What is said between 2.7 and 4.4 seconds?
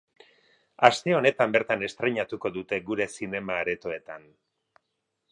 gure zinema-aretoetan.